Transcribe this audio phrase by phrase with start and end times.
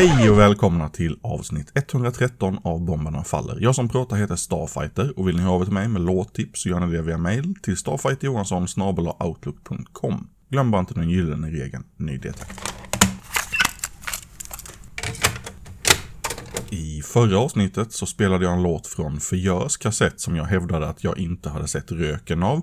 [0.00, 3.58] Hej och välkomna till avsnitt 113 av Bomberna Faller.
[3.60, 6.62] Jag som pratar heter Starfighter och vill ni höra av er till mig med låttips
[6.62, 8.66] så gör ni det via mail till starfighterjohansson
[9.18, 10.28] outlook.com.
[10.48, 12.72] Glöm bara inte den gyllene regeln, ny detakt.
[16.70, 21.04] I förra avsnittet så spelade jag en låt från Förgörs kassett som jag hävdade att
[21.04, 22.62] jag inte hade sett röken av.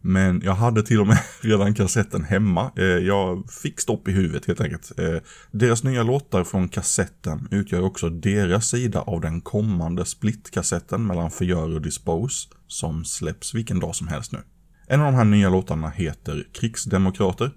[0.00, 2.70] Men jag hade till och med redan kassetten hemma.
[2.76, 4.98] Eh, jag fick stopp i huvudet helt enkelt.
[4.98, 5.16] Eh,
[5.50, 11.74] deras nya låtar från kassetten utgör också deras sida av den kommande split-kassetten mellan Förgör
[11.74, 14.38] och Dispose som släpps vilken dag som helst nu.
[14.86, 17.50] En av de här nya låtarna heter Krigsdemokrater.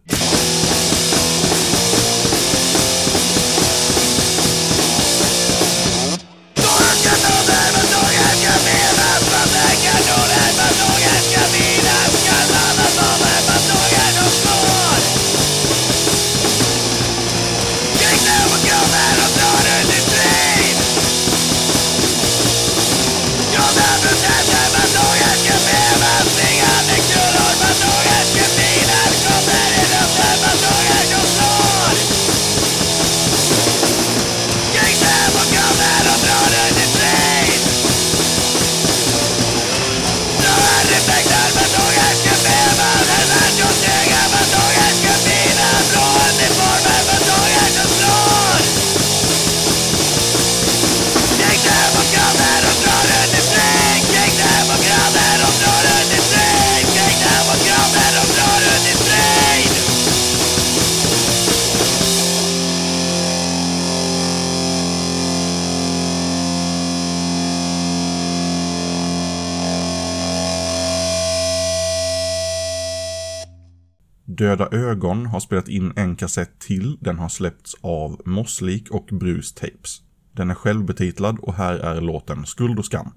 [74.42, 76.98] Döda ögon har spelat in en kassett till.
[77.02, 80.02] Den har släppts av Mosslik och Bruce Tapes.
[80.32, 83.12] Den är självbetitlad och här är låten Skuld och skam.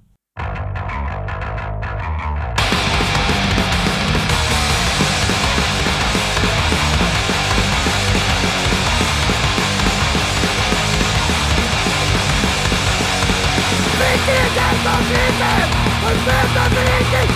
[13.97, 15.65] Friheten som sliter
[16.07, 17.34] och möter för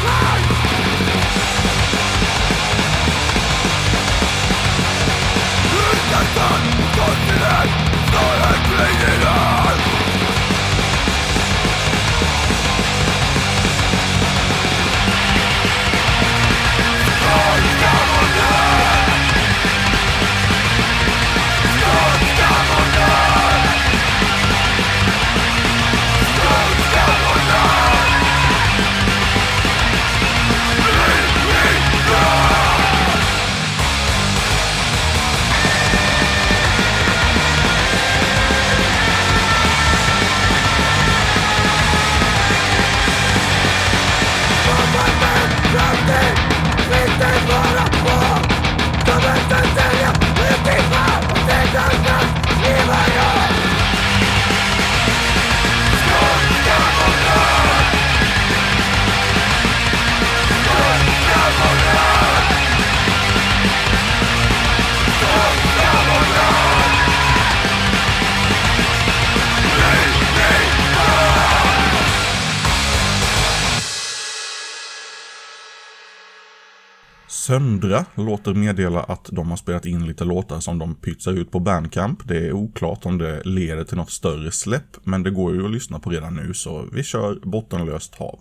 [77.28, 81.60] Söndra låter meddela att de har spelat in lite låtar som de pytsar ut på
[81.60, 82.28] Bandcamp.
[82.28, 85.70] Det är oklart om det leder till något större släpp, men det går ju att
[85.70, 88.38] lyssna på redan nu, så vi kör Bottenlöst hav.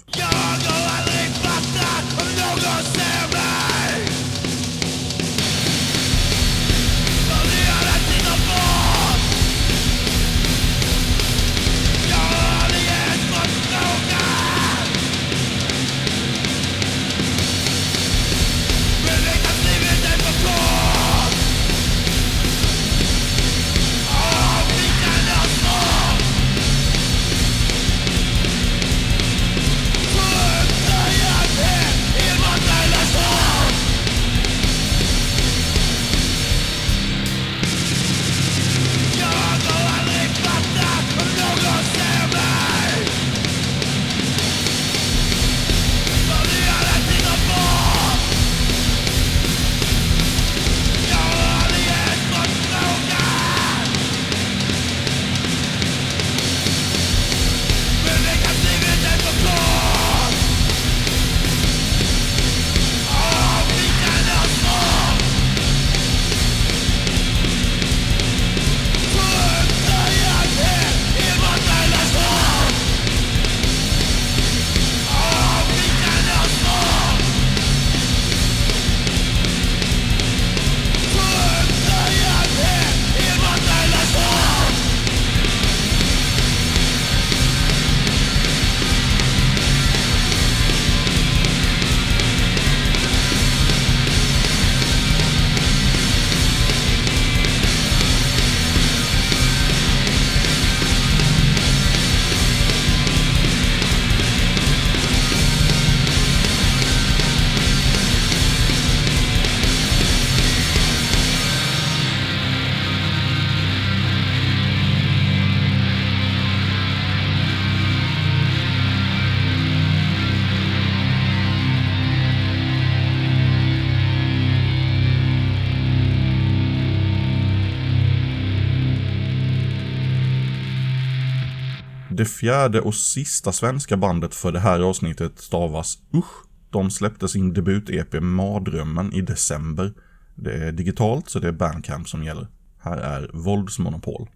[132.18, 136.46] Det fjärde och sista svenska bandet för det här avsnittet stavas Usch.
[136.70, 139.94] De släppte sin debut-EP Mardrömmen i december.
[140.36, 142.48] Det är digitalt, så det är Bandcamp som gäller.
[142.80, 144.30] Här är Våldsmonopol.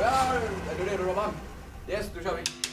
[0.00, 0.34] Ja,
[0.70, 1.30] är du redo Robban?
[1.88, 2.65] Yes, då kör vi.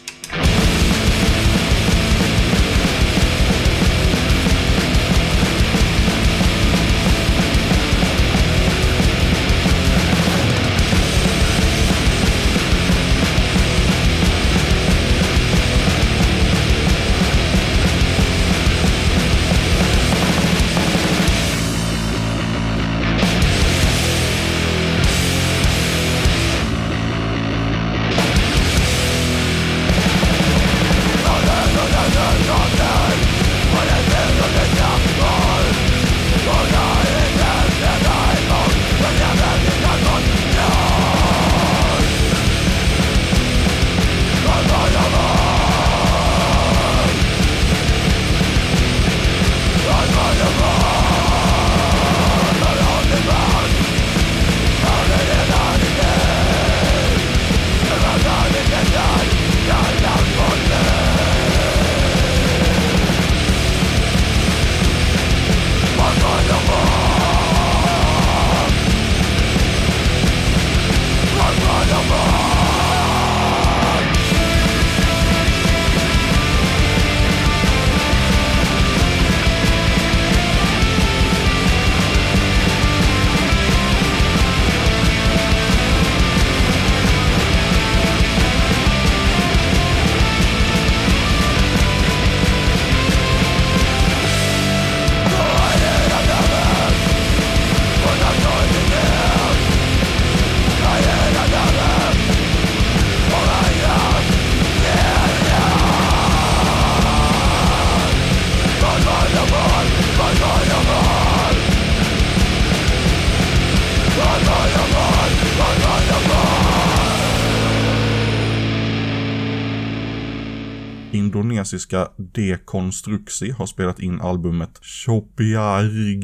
[121.14, 126.24] Indonesiska Dekonstruksi har spelat in albumet Chopiarg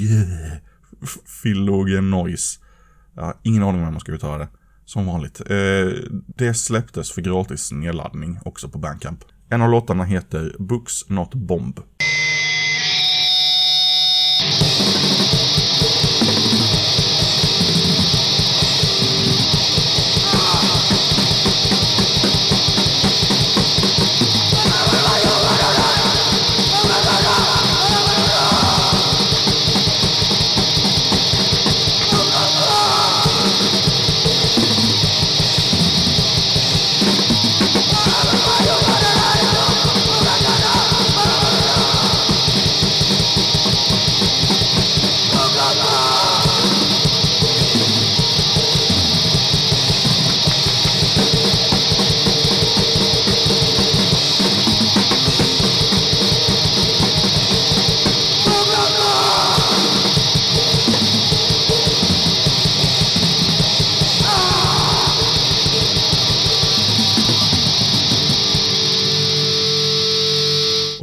[1.43, 2.60] Filogenois.
[3.15, 4.48] Jag har ingen aning om hur man ska uttala det.
[4.86, 5.41] Som vanligt.
[5.50, 5.88] Eh,
[6.38, 9.19] det släpptes för gratis nedladdning också på Bandcamp.
[9.50, 11.79] En av låtarna heter Books Not Bomb.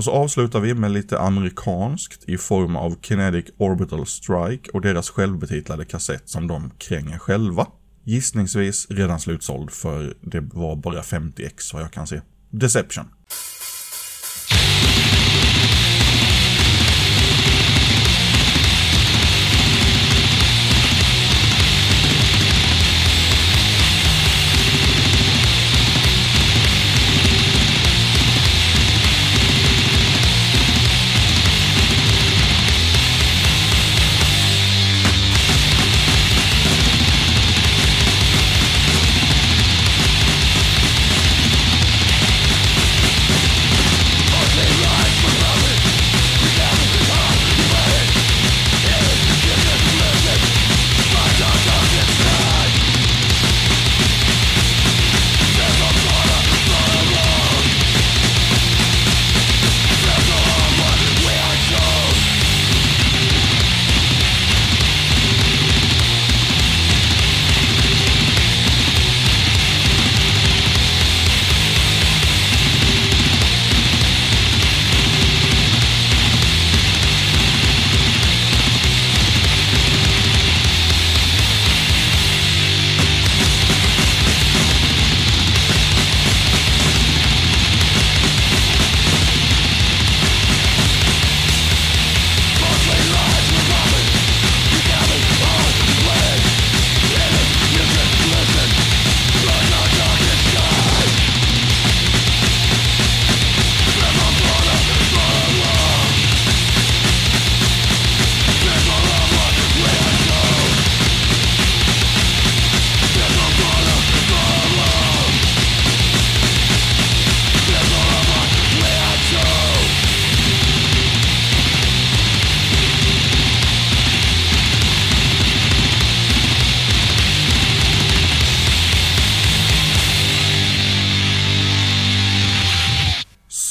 [0.07, 5.85] Så avslutar vi med lite amerikanskt i form av Kinetic Orbital Strike och deras självbetitlade
[5.85, 7.67] kassett som de kränger själva.
[8.05, 12.21] Gissningsvis redan slutsåld för det var bara 50x vad jag kan se.
[12.51, 13.05] Deception.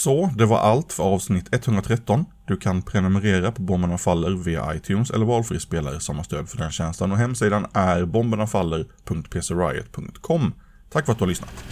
[0.06, 2.26] Så, det var allt för avsnitt 113.
[2.48, 6.58] Du kan prenumerera på Bomberna Faller via iTunes eller valfri spelare som har stöd för
[6.58, 10.54] den tjänsten och hemsidan är bombernafaller.pcriot.com.
[10.90, 11.64] Tack för att du har lyssnat.